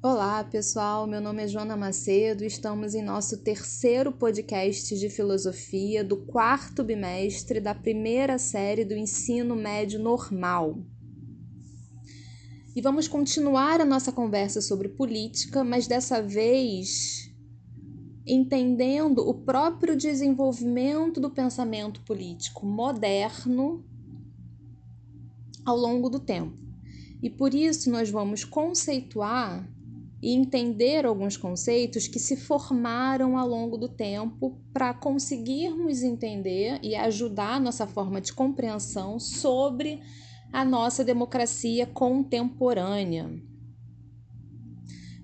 Olá, 0.00 0.44
pessoal. 0.44 1.08
Meu 1.08 1.20
nome 1.20 1.42
é 1.42 1.48
Joana 1.48 1.76
Macedo. 1.76 2.44
Estamos 2.44 2.94
em 2.94 3.02
nosso 3.02 3.38
terceiro 3.38 4.12
podcast 4.12 4.96
de 4.96 5.10
filosofia 5.10 6.04
do 6.04 6.18
quarto 6.18 6.84
bimestre 6.84 7.58
da 7.58 7.74
primeira 7.74 8.38
série 8.38 8.84
do 8.84 8.94
ensino 8.94 9.56
médio 9.56 9.98
normal. 9.98 10.78
E 12.76 12.80
vamos 12.80 13.08
continuar 13.08 13.80
a 13.80 13.84
nossa 13.84 14.12
conversa 14.12 14.60
sobre 14.60 14.88
política, 14.88 15.64
mas 15.64 15.88
dessa 15.88 16.22
vez 16.22 17.34
entendendo 18.24 19.28
o 19.28 19.34
próprio 19.34 19.96
desenvolvimento 19.96 21.20
do 21.20 21.28
pensamento 21.28 22.00
político 22.02 22.64
moderno 22.64 23.84
ao 25.66 25.76
longo 25.76 26.08
do 26.08 26.20
tempo. 26.20 26.56
E 27.20 27.28
por 27.28 27.52
isso 27.52 27.90
nós 27.90 28.08
vamos 28.08 28.44
conceituar 28.44 29.68
e 30.20 30.34
entender 30.34 31.06
alguns 31.06 31.36
conceitos 31.36 32.08
que 32.08 32.18
se 32.18 32.36
formaram 32.36 33.38
ao 33.38 33.48
longo 33.48 33.76
do 33.76 33.88
tempo 33.88 34.60
para 34.72 34.92
conseguirmos 34.92 36.02
entender 36.02 36.80
e 36.82 36.96
ajudar 36.96 37.54
a 37.54 37.60
nossa 37.60 37.86
forma 37.86 38.20
de 38.20 38.32
compreensão 38.32 39.20
sobre 39.20 40.02
a 40.52 40.64
nossa 40.64 41.04
democracia 41.04 41.86
contemporânea. 41.86 43.30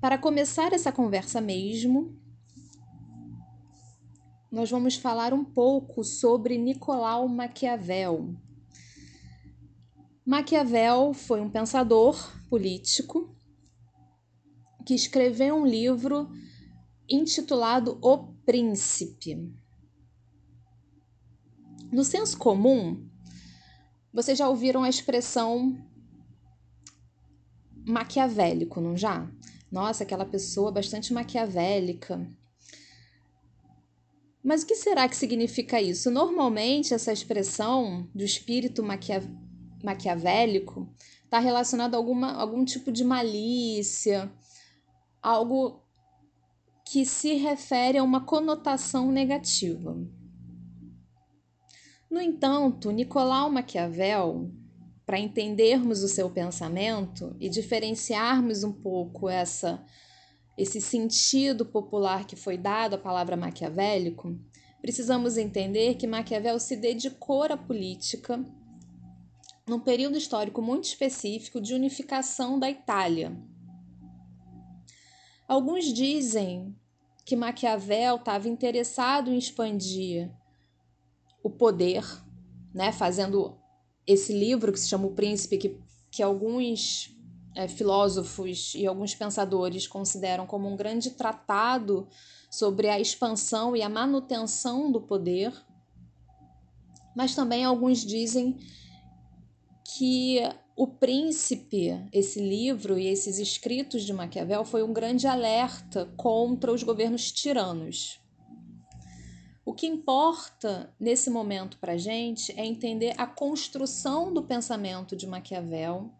Para 0.00 0.18
começar 0.18 0.72
essa 0.72 0.90
conversa 0.90 1.40
mesmo, 1.40 2.18
nós 4.50 4.70
vamos 4.70 4.96
falar 4.96 5.32
um 5.32 5.44
pouco 5.44 6.02
sobre 6.02 6.58
Nicolau 6.58 7.28
Maquiavel. 7.28 8.34
Maquiavel 10.26 11.12
foi 11.12 11.40
um 11.40 11.50
pensador 11.50 12.32
político 12.48 13.36
que 14.90 14.94
escreveu 14.96 15.54
um 15.54 15.64
livro 15.64 16.28
intitulado 17.08 17.96
O 18.02 18.34
Príncipe. 18.44 19.54
No 21.92 22.02
senso 22.02 22.36
comum, 22.36 23.08
vocês 24.12 24.36
já 24.36 24.48
ouviram 24.48 24.82
a 24.82 24.88
expressão 24.88 25.78
maquiavélico, 27.86 28.80
não 28.80 28.96
já? 28.96 29.30
Nossa, 29.70 30.02
aquela 30.02 30.24
pessoa 30.24 30.72
bastante 30.72 31.12
maquiavélica. 31.12 32.28
Mas 34.42 34.64
o 34.64 34.66
que 34.66 34.74
será 34.74 35.08
que 35.08 35.14
significa 35.14 35.80
isso? 35.80 36.10
Normalmente, 36.10 36.92
essa 36.92 37.12
expressão 37.12 38.10
do 38.12 38.24
espírito 38.24 38.82
maquia... 38.82 39.22
maquiavélico 39.84 40.92
está 41.22 41.38
relacionada 41.38 41.96
a 41.96 42.00
alguma, 42.00 42.32
algum 42.32 42.64
tipo 42.64 42.90
de 42.90 43.04
malícia, 43.04 44.28
algo 45.22 45.82
que 46.84 47.04
se 47.04 47.34
refere 47.34 47.98
a 47.98 48.02
uma 48.02 48.24
conotação 48.24 49.12
negativa. 49.12 49.96
No 52.10 52.20
entanto, 52.20 52.90
Nicolau 52.90 53.50
Maquiavel, 53.50 54.50
para 55.06 55.18
entendermos 55.18 56.02
o 56.02 56.08
seu 56.08 56.28
pensamento 56.30 57.36
e 57.38 57.48
diferenciarmos 57.48 58.64
um 58.64 58.72
pouco 58.72 59.28
essa 59.28 59.84
esse 60.58 60.78
sentido 60.78 61.64
popular 61.64 62.26
que 62.26 62.36
foi 62.36 62.58
dado 62.58 62.94
à 62.94 62.98
palavra 62.98 63.34
maquiavélico, 63.34 64.38
precisamos 64.82 65.38
entender 65.38 65.94
que 65.94 66.06
Maquiavel 66.06 66.58
se 66.58 66.76
dedicou 66.76 67.44
à 67.44 67.56
política 67.56 68.44
num 69.66 69.80
período 69.80 70.18
histórico 70.18 70.60
muito 70.60 70.84
específico 70.84 71.62
de 71.62 71.72
unificação 71.72 72.58
da 72.58 72.68
Itália. 72.68 73.34
Alguns 75.50 75.86
dizem 75.86 76.76
que 77.24 77.34
Maquiavel 77.34 78.14
estava 78.14 78.48
interessado 78.48 79.32
em 79.32 79.36
expandir 79.36 80.30
o 81.42 81.50
poder, 81.50 82.04
né, 82.72 82.92
fazendo 82.92 83.58
esse 84.06 84.32
livro 84.32 84.72
que 84.72 84.78
se 84.78 84.86
chama 84.86 85.08
O 85.08 85.12
Príncipe, 85.12 85.58
que, 85.58 85.76
que 86.08 86.22
alguns 86.22 87.12
é, 87.56 87.66
filósofos 87.66 88.76
e 88.76 88.86
alguns 88.86 89.12
pensadores 89.12 89.88
consideram 89.88 90.46
como 90.46 90.68
um 90.68 90.76
grande 90.76 91.10
tratado 91.10 92.06
sobre 92.48 92.88
a 92.88 93.00
expansão 93.00 93.74
e 93.74 93.82
a 93.82 93.88
manutenção 93.88 94.92
do 94.92 95.00
poder, 95.00 95.52
mas 97.12 97.34
também 97.34 97.64
alguns 97.64 98.06
dizem 98.06 98.56
que 99.96 100.38
o 100.76 100.86
Príncipe, 100.86 101.90
esse 102.12 102.40
livro 102.40 102.98
e 102.98 103.06
esses 103.06 103.38
escritos 103.38 104.02
de 104.02 104.12
Maquiavel 104.12 104.64
foi 104.64 104.82
um 104.82 104.92
grande 104.92 105.26
alerta 105.26 106.06
contra 106.16 106.72
os 106.72 106.82
governos 106.82 107.30
tiranos. 107.30 108.20
O 109.64 109.74
que 109.74 109.86
importa 109.86 110.92
nesse 110.98 111.28
momento 111.28 111.78
para 111.78 111.92
a 111.92 111.98
gente 111.98 112.52
é 112.58 112.64
entender 112.64 113.14
a 113.18 113.26
construção 113.26 114.32
do 114.32 114.42
pensamento 114.42 115.14
de 115.14 115.26
Maquiavel, 115.26 116.10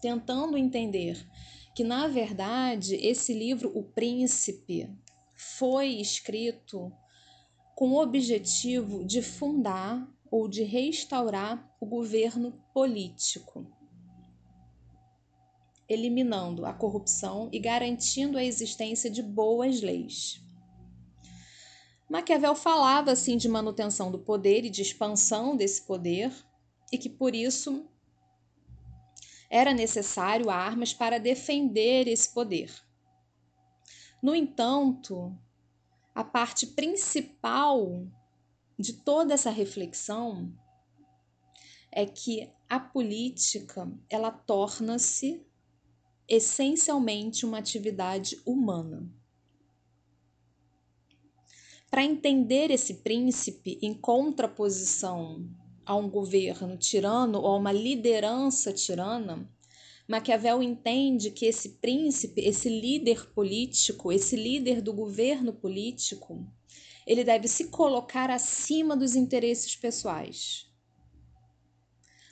tentando 0.00 0.56
entender 0.56 1.26
que, 1.74 1.84
na 1.84 2.08
verdade, 2.08 2.94
esse 2.96 3.32
livro, 3.34 3.70
O 3.76 3.82
Príncipe, 3.82 4.88
foi 5.34 5.88
escrito 5.88 6.92
com 7.74 7.90
o 7.90 8.00
objetivo 8.00 9.04
de 9.04 9.20
fundar 9.20 10.08
ou 10.34 10.48
de 10.48 10.64
restaurar 10.64 11.72
o 11.78 11.86
governo 11.86 12.60
político, 12.72 13.64
eliminando 15.88 16.66
a 16.66 16.72
corrupção 16.72 17.48
e 17.52 17.60
garantindo 17.60 18.36
a 18.36 18.42
existência 18.42 19.08
de 19.08 19.22
boas 19.22 19.80
leis. 19.80 20.44
Maquiavel 22.10 22.56
falava 22.56 23.12
assim 23.12 23.36
de 23.36 23.48
manutenção 23.48 24.10
do 24.10 24.18
poder 24.18 24.64
e 24.64 24.70
de 24.70 24.82
expansão 24.82 25.56
desse 25.56 25.82
poder, 25.82 26.34
e 26.90 26.98
que 26.98 27.08
por 27.08 27.32
isso 27.32 27.88
era 29.48 29.72
necessário 29.72 30.50
armas 30.50 30.92
para 30.92 31.20
defender 31.20 32.08
esse 32.08 32.34
poder. 32.34 32.74
No 34.20 34.34
entanto, 34.34 35.32
a 36.12 36.24
parte 36.24 36.66
principal 36.66 38.04
de 38.78 38.92
toda 38.92 39.34
essa 39.34 39.50
reflexão 39.50 40.52
é 41.90 42.04
que 42.04 42.50
a 42.68 42.80
política 42.80 43.90
ela 44.10 44.30
torna-se 44.30 45.46
essencialmente 46.28 47.46
uma 47.46 47.58
atividade 47.58 48.40
humana. 48.44 49.08
Para 51.90 52.02
entender 52.02 52.72
esse 52.72 52.94
príncipe 52.94 53.78
em 53.80 53.94
contraposição 53.94 55.48
a 55.86 55.94
um 55.94 56.10
governo 56.10 56.76
tirano 56.76 57.38
ou 57.38 57.46
a 57.46 57.56
uma 57.56 57.70
liderança 57.70 58.72
tirana, 58.72 59.48
Maquiavel 60.08 60.62
entende 60.62 61.30
que 61.30 61.46
esse 61.46 61.70
príncipe, 61.80 62.40
esse 62.40 62.68
líder 62.68 63.30
político, 63.30 64.12
esse 64.12 64.36
líder 64.36 64.82
do 64.82 64.92
governo 64.92 65.52
político, 65.52 66.44
ele 67.06 67.24
deve 67.24 67.48
se 67.48 67.68
colocar 67.68 68.30
acima 68.30 68.96
dos 68.96 69.14
interesses 69.14 69.76
pessoais. 69.76 70.70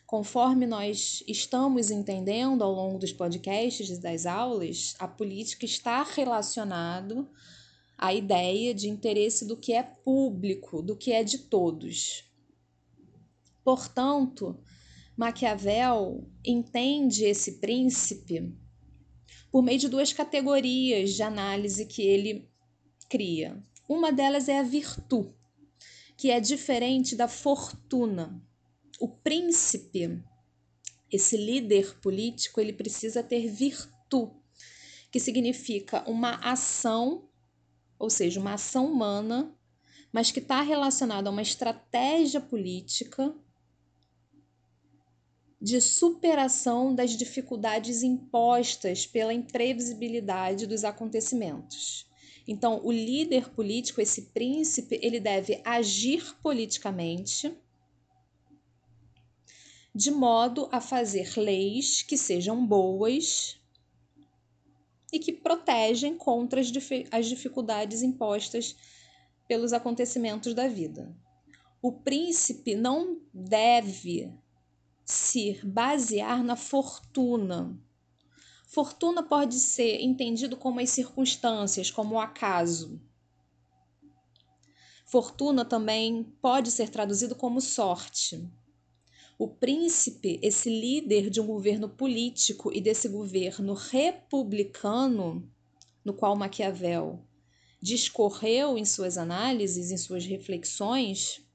Conforme 0.06 0.66
nós 0.66 1.22
estamos 1.27 1.91
entendendo 1.91 2.62
ao 2.62 2.72
longo 2.72 2.99
dos 2.99 3.12
podcasts 3.12 3.88
e 3.88 4.00
das 4.00 4.27
aulas, 4.27 4.94
a 4.99 5.09
política 5.09 5.65
está 5.65 6.03
relacionado 6.03 7.31
a 7.97 8.12
ideia 8.12 8.75
de 8.75 8.88
interesse 8.88 9.47
do 9.47 9.56
que 9.56 9.72
é 9.72 9.82
público, 9.82 10.82
do 10.82 10.97
que 10.97 11.12
é 11.12 11.22
de 11.22 11.38
todos. 11.38 12.25
Portanto, 13.65 14.59
Maquiavel 15.16 16.28
entende 16.44 17.25
esse 17.25 17.61
príncipe 17.61 18.55
por 19.50 19.62
meio 19.62 19.79
de 19.79 19.88
duas 19.88 20.12
categorias 20.12 21.14
de 21.14 21.23
análise 21.23 21.87
que 21.87 22.02
ele 22.02 22.50
cria. 23.08 23.62
Uma 23.88 24.12
delas 24.12 24.49
é 24.49 24.58
a 24.58 24.62
virtude, 24.62 25.34
que 26.17 26.31
é 26.31 26.40
diferente 26.40 27.17
da 27.17 27.29
fortuna. 27.29 28.40
O 29.00 29.08
príncipe, 29.08 30.23
esse 31.11 31.37
líder 31.37 31.99
político, 32.00 32.61
ele 32.61 32.73
precisa 32.73 33.23
ter 33.23 33.49
virtude, 33.49 34.32
que 35.11 35.20
significa 35.20 36.08
uma 36.08 36.37
ação 36.37 37.29
ou 38.02 38.11
seja, 38.11 38.40
uma 38.40 38.55
ação 38.55 38.87
humana, 38.87 39.55
mas 40.11 40.32
que 40.32 40.40
está 40.40 40.61
relacionada 40.61 41.31
a 41.31 41.32
uma 41.32 41.40
estratégia 41.40 42.40
política 42.40 43.32
de 45.61 45.81
superação 45.81 46.93
das 46.93 47.12
dificuldades 47.12 48.02
impostas 48.02 49.06
pela 49.06 49.32
imprevisibilidade 49.32 50.67
dos 50.67 50.82
acontecimentos. 50.82 52.11
Então, 52.47 52.81
o 52.85 52.91
líder 52.91 53.50
político, 53.50 54.00
esse 54.00 54.23
príncipe, 54.23 54.99
ele 55.03 55.21
deve 55.21 55.61
agir 55.65 56.37
politicamente 56.43 57.56
de 59.94 60.11
modo 60.11 60.69
a 60.73 60.81
fazer 60.81 61.39
leis 61.39 62.03
que 62.03 62.17
sejam 62.17 62.67
boas 62.67 63.61
e 65.12 65.19
que 65.19 65.33
protegem 65.33 66.17
contra 66.17 66.61
as, 66.61 66.73
as 67.11 67.27
dificuldades 67.27 68.03
impostas 68.03 68.75
pelos 69.47 69.73
acontecimentos 69.73 70.55
da 70.55 70.67
vida. 70.67 71.15
O 71.83 71.93
príncipe 71.93 72.75
não 72.75 73.21
deve 73.35 74.33
se 75.05 75.61
basear 75.62 76.43
na 76.43 76.56
fortuna. 76.56 77.79
Fortuna 78.73 79.23
pode 79.23 79.57
ser 79.57 80.01
entendido 80.01 80.57
como 80.57 80.81
as 80.81 80.89
circunstâncias, 80.89 81.91
como 81.91 82.15
o 82.15 82.19
acaso. 82.19 82.99
Fortuna 85.05 85.63
também 85.63 86.25
pode 86.41 86.71
ser 86.71 86.89
traduzido 86.89 87.35
como 87.35 87.61
sorte. 87.61 88.51
O 89.39 89.47
príncipe, 89.47 90.41
esse 90.43 90.71
líder 90.71 91.29
de 91.29 91.39
um 91.39 91.47
governo 91.47 91.87
político 91.87 92.73
e 92.73 92.81
desse 92.81 93.11
governo 93.11 93.75
republicano, 93.75 95.47
no 96.03 96.15
qual 96.15 96.35
Maquiavel 96.35 97.23
discorreu 97.79 98.79
em 98.79 98.87
suas 98.87 99.19
análises, 99.19 99.91
em 99.91 99.99
suas 99.99 100.25
reflexões, 100.25 101.47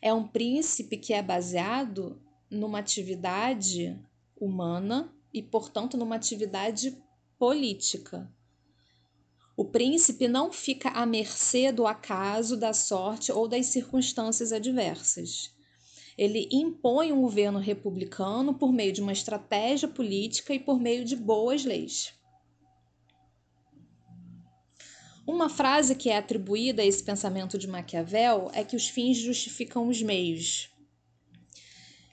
é 0.00 0.10
um 0.10 0.26
príncipe 0.26 0.96
que 0.96 1.12
é 1.12 1.22
baseado 1.22 2.18
numa 2.50 2.78
atividade 2.78 4.00
humana 4.40 5.12
e, 5.32 5.42
portanto, 5.42 5.96
numa 5.96 6.16
atividade 6.16 6.96
política. 7.38 8.30
O 9.56 9.64
príncipe 9.64 10.28
não 10.28 10.52
fica 10.52 10.90
à 10.90 11.06
mercê 11.06 11.72
do 11.72 11.86
acaso, 11.86 12.56
da 12.56 12.74
sorte 12.74 13.32
ou 13.32 13.48
das 13.48 13.66
circunstâncias 13.66 14.52
adversas. 14.52 15.54
Ele 16.16 16.48
impõe 16.52 17.12
um 17.12 17.22
governo 17.22 17.58
republicano 17.58 18.54
por 18.54 18.72
meio 18.72 18.92
de 18.92 19.00
uma 19.00 19.12
estratégia 19.12 19.88
política 19.88 20.54
e 20.54 20.58
por 20.58 20.78
meio 20.78 21.04
de 21.04 21.16
boas 21.16 21.64
leis. 21.64 22.12
Uma 25.26 25.48
frase 25.48 25.96
que 25.96 26.08
é 26.08 26.18
atribuída 26.18 26.82
a 26.82 26.86
esse 26.86 27.02
pensamento 27.02 27.58
de 27.58 27.66
Maquiavel 27.66 28.50
é 28.52 28.62
que 28.62 28.76
os 28.76 28.88
fins 28.88 29.16
justificam 29.16 29.88
os 29.88 30.00
meios. 30.00 30.70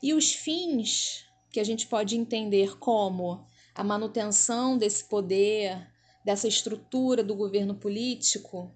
E 0.02 0.14
os 0.14 0.34
fins 0.34 1.26
que 1.54 1.60
a 1.60 1.64
gente 1.64 1.86
pode 1.86 2.18
entender 2.18 2.80
como 2.80 3.46
a 3.76 3.84
manutenção 3.84 4.76
desse 4.76 5.08
poder, 5.08 5.88
dessa 6.26 6.48
estrutura 6.48 7.24
do 7.24 7.36
governo 7.36 7.76
político, 7.76 8.76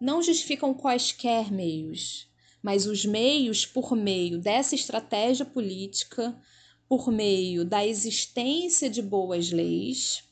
não 0.00 0.22
justificam 0.22 0.72
quaisquer 0.72 1.50
meios, 1.50 2.30
mas 2.62 2.86
os 2.86 3.04
meios 3.04 3.66
por 3.66 3.96
meio 3.96 4.38
dessa 4.38 4.76
estratégia 4.76 5.44
política, 5.44 6.40
por 6.88 7.10
meio 7.10 7.64
da 7.64 7.84
existência 7.84 8.88
de 8.88 9.02
boas 9.02 9.50
leis, 9.50 10.22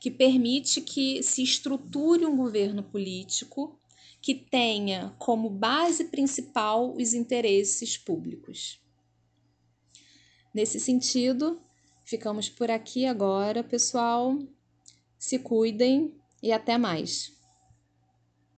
que 0.00 0.08
permite 0.08 0.80
que 0.80 1.20
se 1.20 1.42
estruture 1.42 2.24
um 2.24 2.36
governo 2.36 2.84
político 2.84 3.76
que 4.22 4.36
tenha 4.36 5.12
como 5.18 5.50
base 5.50 6.04
principal 6.04 6.94
os 6.94 7.12
interesses 7.12 7.98
públicos. 7.98 8.80
Nesse 10.58 10.80
sentido, 10.80 11.62
ficamos 12.04 12.48
por 12.48 12.68
aqui 12.68 13.06
agora, 13.06 13.62
pessoal. 13.62 14.36
Se 15.16 15.38
cuidem 15.38 16.12
e 16.42 16.50
até 16.50 16.76
mais. 16.76 17.37